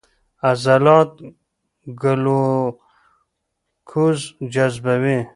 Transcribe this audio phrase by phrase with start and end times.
[0.49, 1.11] عضلات
[2.01, 4.19] ګلوکوز
[4.53, 5.19] جذبوي.